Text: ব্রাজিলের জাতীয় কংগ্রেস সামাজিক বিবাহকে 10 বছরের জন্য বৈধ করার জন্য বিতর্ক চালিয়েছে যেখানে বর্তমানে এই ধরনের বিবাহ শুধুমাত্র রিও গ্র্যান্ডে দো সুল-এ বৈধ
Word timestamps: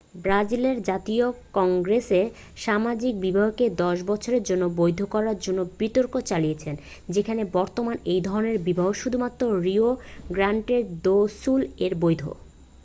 ব্রাজিলের 0.17 0.77
জাতীয় 0.83 1.25
কংগ্রেস 1.53 2.09
সামাজিক 2.57 3.13
বিবাহকে 3.17 3.65
10 3.81 4.09
বছরের 4.09 4.43
জন্য 4.43 4.63
বৈধ 4.77 4.99
করার 5.13 5.37
জন্য 5.39 5.59
বিতর্ক 5.79 6.13
চালিয়েছে 6.29 6.69
যেখানে 7.09 7.41
বর্তমানে 7.53 7.99
এই 8.05 8.21
ধরনের 8.21 8.57
বিবাহ 8.67 8.87
শুধুমাত্র 9.01 9.41
রিও 9.63 9.89
গ্র্যান্ডে 10.29 10.77
দো 11.03 11.17
সুল-এ 11.39 11.87
বৈধ 12.01 12.23